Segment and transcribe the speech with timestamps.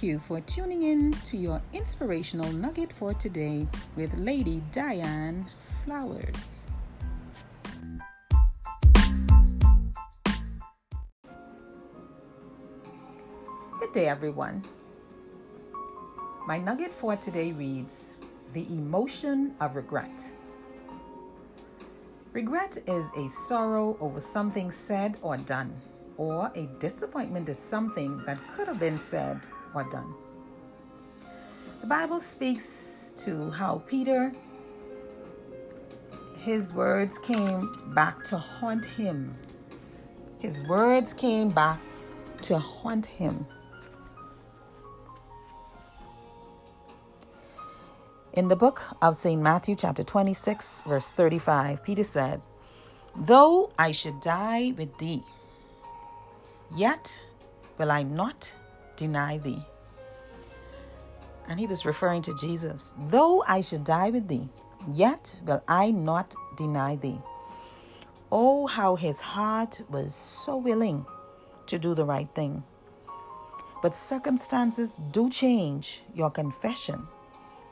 [0.00, 3.66] Thank you for tuning in to your inspirational nugget for today
[3.96, 5.44] with Lady Diane
[5.84, 6.66] Flowers.
[13.78, 14.64] Good day, everyone.
[16.46, 18.14] My nugget for today reads
[18.54, 20.32] The Emotion of Regret.
[22.32, 25.70] Regret is a sorrow over something said or done,
[26.16, 30.14] or a disappointment is something that could have been said or done.
[31.80, 34.32] The Bible speaks to how Peter,
[36.38, 39.34] his words came back to haunt him.
[40.38, 41.80] His words came back
[42.42, 43.46] to haunt him.
[48.32, 49.40] In the book of St.
[49.40, 52.40] Matthew, chapter 26, verse 35, Peter said,
[53.16, 55.24] Though I should die with thee,
[56.76, 57.18] yet
[57.76, 58.52] will I not
[59.00, 59.64] deny thee.
[61.48, 62.92] And he was referring to Jesus.
[63.08, 64.48] Though I should die with thee,
[64.92, 67.20] yet will I not deny thee.
[68.30, 71.04] Oh, how his heart was so willing
[71.66, 72.62] to do the right thing.
[73.82, 77.08] But circumstances do change your confession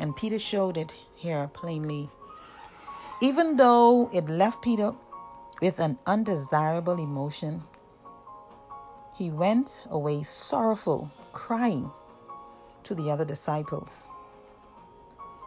[0.00, 2.08] and Peter showed it here plainly.
[3.20, 4.94] Even though it left Peter
[5.60, 7.62] with an undesirable emotion,
[9.20, 11.90] he went away sorrowful, crying
[12.82, 14.08] to the other disciples.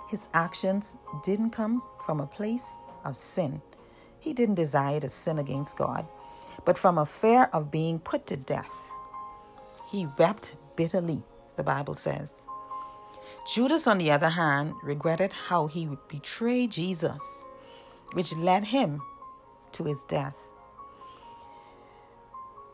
[0.08, 2.72] His actions didn't come from a place
[3.04, 3.64] of sin.
[4.20, 6.06] He didn't desire to sin against God,
[6.66, 8.92] but from a fear of being put to death.
[9.90, 11.24] He wept bitterly,
[11.56, 12.44] the Bible says.
[13.56, 17.24] Judas, on the other hand, regretted how he betrayed Jesus,
[18.12, 19.02] which led him
[19.72, 20.38] to his death.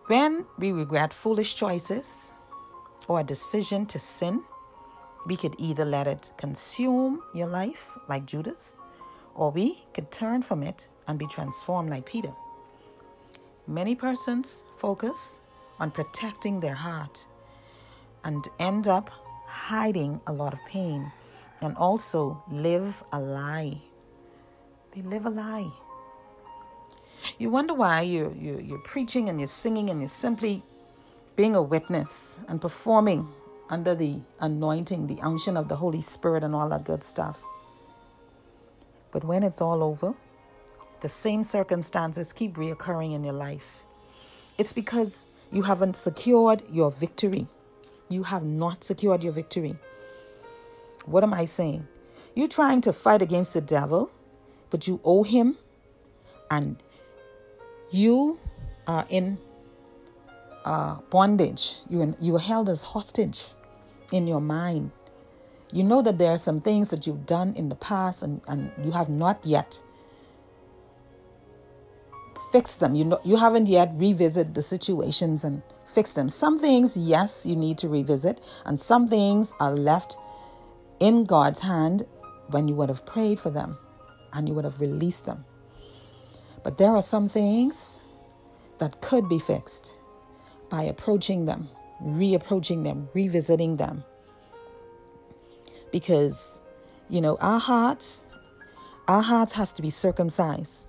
[0.10, 2.34] When we regret foolish choices
[3.08, 4.42] or a decision to sin,
[5.28, 8.76] we could either let it consume your life like Judas,
[9.36, 12.34] or we could turn from it and be transformed like Peter.
[13.68, 15.38] Many persons focus
[15.80, 17.28] on protecting their heart
[18.24, 19.12] and end up
[19.46, 21.12] hiding a lot of pain
[21.62, 23.80] and also live a lie.
[24.96, 25.72] They live a lie.
[27.38, 30.64] You wonder why you're, you're, you're preaching and you're singing and you're simply
[31.36, 33.28] being a witness and performing
[33.70, 37.42] under the anointing, the unction of the Holy Spirit, and all that good stuff.
[39.12, 40.16] But when it's all over,
[41.02, 43.82] the same circumstances keep reoccurring in your life.
[44.58, 47.48] It's because you haven't secured your victory
[48.10, 49.76] you have not secured your victory.
[51.06, 51.88] What am I saying?
[52.36, 54.12] You're trying to fight against the devil,
[54.70, 55.58] but you owe him,
[56.50, 56.78] and
[57.92, 58.40] you
[58.88, 59.38] are in
[60.66, 61.78] uh, bondage.
[61.90, 63.54] You in, you are held as hostage
[64.12, 64.92] in your mind.
[65.72, 68.72] You know that there are some things that you've done in the past, and, and
[68.84, 69.80] you have not yet
[72.52, 72.96] fixed them.
[72.96, 76.30] You know you haven't yet revisited the situations and fix them.
[76.30, 80.18] Some things, yes, you need to revisit, and some things are left
[81.00, 82.08] in God's hand
[82.48, 83.78] when you would have prayed for them
[84.34, 85.46] and you would have released them.
[86.70, 88.00] But there are some things
[88.78, 89.92] that could be fixed
[90.70, 91.68] by approaching them,
[92.00, 94.04] reapproaching them, revisiting them.
[95.92, 96.62] Because,
[97.10, 98.24] you know, our hearts,
[99.08, 100.86] our hearts has to be circumcised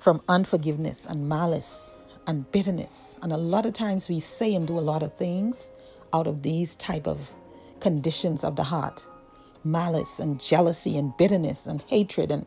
[0.00, 1.94] from unforgiveness and malice
[2.26, 3.16] and bitterness.
[3.22, 5.70] And a lot of times we say and do a lot of things
[6.12, 7.32] out of these type of
[7.78, 9.06] conditions of the heart.
[9.62, 12.44] Malice and jealousy and bitterness and hatred and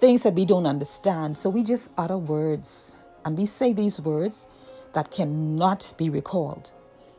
[0.00, 1.36] things that we don't understand.
[1.36, 4.48] So we just utter words and we say these words
[4.94, 6.72] that cannot be recalled.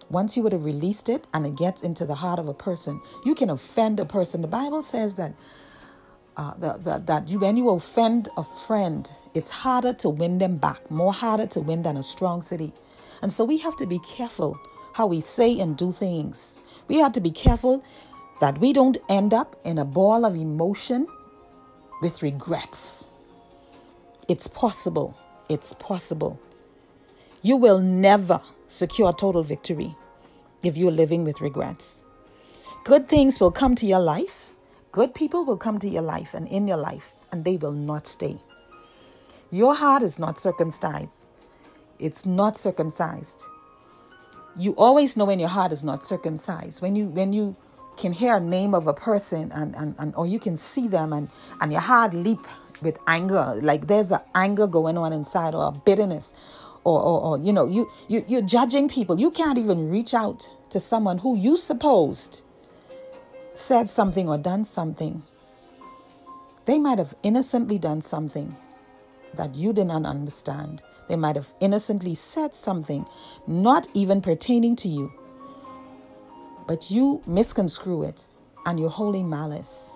[0.10, 3.00] Once you would have released it and it gets into the heart of a person,
[3.24, 4.42] you can offend a person.
[4.42, 5.34] The Bible says that
[6.36, 10.58] uh, the, the, that you, when you offend a friend, it's harder to win them
[10.58, 12.74] back, more harder to win than a strong city.
[13.22, 14.60] And so we have to be careful
[14.94, 16.60] how we say and do things.
[16.88, 17.84] We have to be careful
[18.42, 21.08] that we don't end up in a ball of emotion
[22.02, 23.08] with regrets.
[24.28, 25.18] It's possible.
[25.50, 26.40] It's possible.
[27.42, 29.96] You will never secure total victory
[30.64, 32.04] if you're living with regrets.
[32.84, 34.52] Good things will come to your life
[34.92, 38.08] Good people will come to your life and in your life, and they will not
[38.08, 38.38] stay.
[39.50, 41.26] Your heart is not circumcised.
[41.98, 43.44] It's not circumcised.
[44.58, 46.82] You always know when your heart is not circumcised.
[46.82, 47.56] When you when you
[47.98, 51.14] can hear a name of a person and, and, and or you can see them
[51.14, 51.30] and,
[51.60, 52.40] and your heart leap
[52.82, 56.34] with anger, like there's an anger going on inside or a bitterness
[56.84, 59.20] or, or, or you know, you, you, you're judging people.
[59.20, 62.42] You can't even reach out to someone who you supposed
[63.54, 65.24] said something or done something.
[66.66, 68.56] They might have innocently done something
[69.34, 70.82] that you did not understand.
[71.08, 73.06] They might have innocently said something
[73.46, 75.12] not even pertaining to you,
[76.68, 78.26] but you misconstrue it
[78.66, 79.94] and you're malice.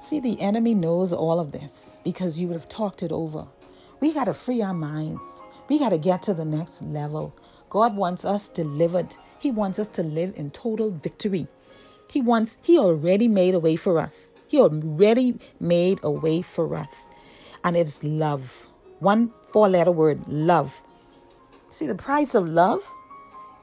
[0.00, 3.46] See, the enemy knows all of this because you would have talked it over.
[4.00, 5.42] We got to free our minds.
[5.68, 7.36] We got to get to the next level.
[7.68, 9.14] God wants us delivered.
[9.38, 11.46] He wants us to live in total victory.
[12.10, 14.32] He wants, He already made a way for us.
[14.48, 17.08] He already made a way for us.
[17.62, 18.66] And it's love.
[18.98, 20.82] One four letter word love.
[21.70, 22.82] See, the price of love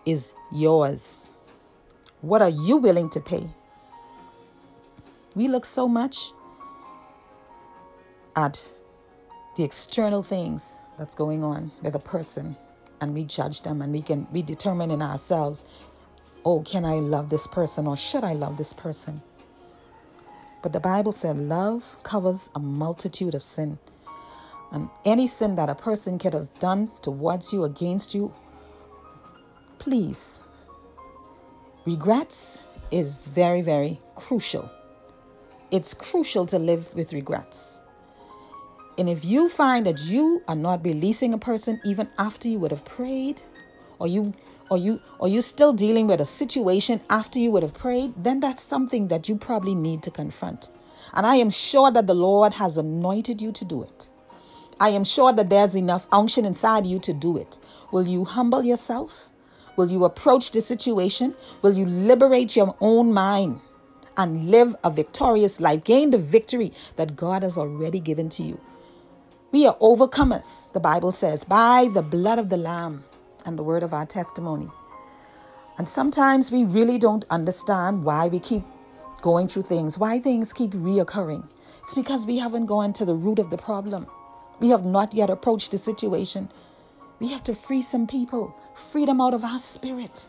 [0.06, 1.32] is yours.
[2.28, 3.48] What are you willing to pay?
[5.34, 6.34] We look so much
[8.36, 8.62] at
[9.56, 12.58] the external things that's going on with a person
[13.00, 15.64] and we judge them and we can we determine in ourselves
[16.44, 19.22] oh can i love this person or should i love this person
[20.62, 23.80] but the bible said love covers a multitude of sin
[24.72, 28.32] and any sin that a person could have done towards you against you
[29.80, 30.44] please
[31.88, 32.62] regrets
[32.92, 34.70] is very very crucial
[35.72, 37.82] it's crucial to live with regrets
[38.98, 42.72] and if you find that you are not releasing a person even after you would
[42.72, 43.42] have prayed,
[44.00, 44.34] or you
[44.70, 48.40] or you or you still dealing with a situation after you would have prayed, then
[48.40, 50.72] that's something that you probably need to confront.
[51.14, 54.10] And I am sure that the Lord has anointed you to do it.
[54.80, 57.60] I am sure that there's enough unction inside you to do it.
[57.92, 59.30] Will you humble yourself?
[59.78, 61.36] Will you approach the situation?
[61.62, 63.62] Will you liberate your own mind
[64.18, 65.84] and live a victorious life?
[65.84, 68.60] Gain the victory that God has already given to you.
[69.52, 73.06] We are overcomers, the Bible says, by the blood of the Lamb
[73.46, 74.68] and the word of our testimony.
[75.78, 78.64] And sometimes we really don't understand why we keep
[79.22, 81.48] going through things, why things keep reoccurring.
[81.82, 84.08] It's because we haven't gone to the root of the problem.
[84.60, 86.50] We have not yet approached the situation.
[87.20, 88.56] We have to free some people,
[88.92, 90.28] free them out of our spirit.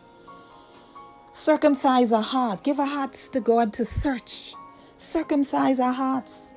[1.31, 2.65] Circumcise our heart.
[2.65, 4.55] Give our hearts to God to search.
[4.97, 6.55] Circumcise our hearts.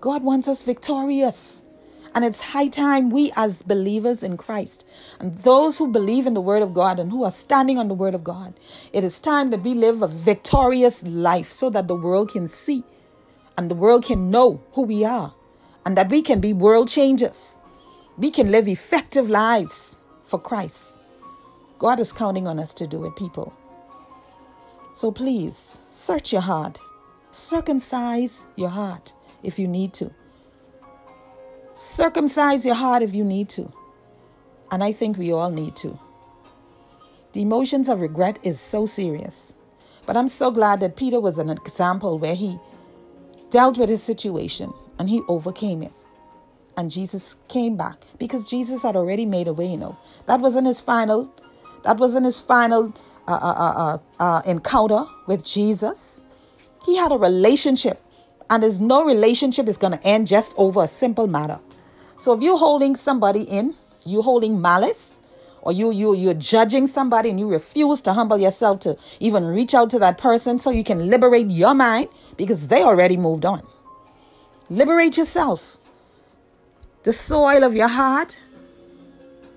[0.00, 1.62] God wants us victorious.
[2.14, 4.84] And it's high time we, as believers in Christ,
[5.20, 7.94] and those who believe in the Word of God and who are standing on the
[7.94, 8.54] Word of God,
[8.92, 12.82] it is time that we live a victorious life so that the world can see
[13.56, 15.34] and the world can know who we are
[15.86, 17.58] and that we can be world changers.
[18.20, 19.96] We can live effective lives
[20.26, 21.00] for Christ.
[21.78, 23.54] God is counting on us to do it, people.
[24.92, 26.78] So please search your heart,
[27.30, 30.10] circumcise your heart if you need to.
[31.72, 33.72] Circumcise your heart if you need to.
[34.70, 35.98] And I think we all need to.
[37.32, 39.54] The emotions of regret is so serious.
[40.04, 42.58] But I'm so glad that Peter was an example where he
[43.48, 45.92] dealt with his situation and he overcame it.
[46.76, 49.96] And Jesus came back because Jesus had already made a way, you know.
[50.26, 51.32] That wasn't his final,
[51.84, 52.94] that wasn't his final
[53.26, 56.22] uh, uh, uh, uh, uh encounter with Jesus.
[56.84, 58.00] He had a relationship,
[58.48, 61.58] and there's no relationship is going to end just over a simple matter.
[62.16, 63.74] So if you're holding somebody in,
[64.04, 65.20] you're holding malice,
[65.62, 69.74] or you you you're judging somebody and you refuse to humble yourself to even reach
[69.74, 73.66] out to that person so you can liberate your mind because they already moved on.
[74.68, 75.76] Liberate yourself.
[77.02, 78.38] The soil of your heart,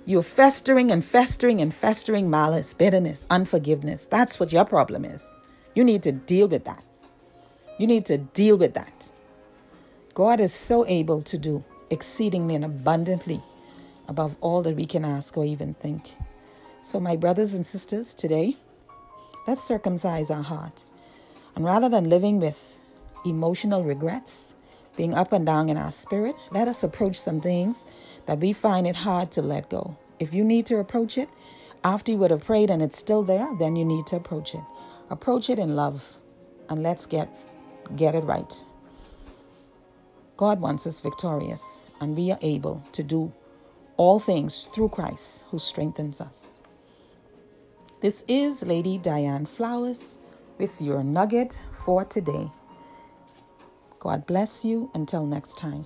[0.06, 4.06] you're festering and festering and festering malice, bitterness, unforgiveness.
[4.06, 5.36] That's what your problem is.
[5.76, 6.86] You need to deal with that.
[7.78, 9.12] You need to deal with that.
[10.14, 13.42] God is so able to do exceedingly and abundantly
[14.08, 16.14] above all that we can ask or even think.
[16.82, 18.56] So, my brothers and sisters, today,
[19.48, 20.86] let's circumcise our heart.
[21.58, 22.80] And rather than living with
[23.26, 24.54] emotional regrets,
[24.96, 27.86] being up and down in our spirit, let us approach some things
[28.26, 29.98] that we find it hard to let go.
[30.20, 31.30] If you need to approach it
[31.84, 34.62] after you would have prayed and it's still there, then you need to approach it.
[35.10, 36.18] Approach it in love
[36.70, 37.30] and let's get
[37.96, 38.64] get it right.
[40.38, 43.34] God wants us victorious and we are able to do
[43.98, 46.54] all things through Christ who strengthens us.
[48.02, 50.18] This is Lady Diane Flowers
[50.58, 52.50] with your nugget for today.
[54.04, 55.86] God bless you until next time.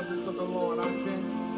[0.00, 1.49] presence of the Lord, I think.